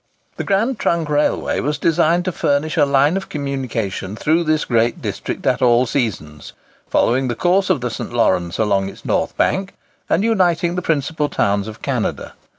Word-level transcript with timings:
The 0.37 0.43
Grand 0.43 0.79
Trunk 0.79 1.09
Railway 1.09 1.59
was 1.59 1.77
designed 1.77 2.25
to 2.25 2.31
furnish 2.31 2.75
a 2.75 2.87
line 2.87 3.17
of 3.17 3.29
communication 3.29 4.15
through 4.15 4.45
this 4.45 4.65
great 4.65 4.99
district 4.99 5.45
at 5.45 5.61
all 5.61 5.85
seasons; 5.85 6.53
following 6.89 7.27
the 7.27 7.35
course 7.35 7.69
of 7.69 7.81
the 7.81 7.91
St. 7.91 8.11
Lawrence 8.11 8.57
along 8.57 8.89
its 8.89 9.05
north 9.05 9.37
bank, 9.37 9.75
and 10.09 10.23
uniting 10.23 10.73
the 10.73 10.81
principal 10.81 11.29
towns 11.29 11.67
of 11.67 11.83
Canada. 11.83 12.33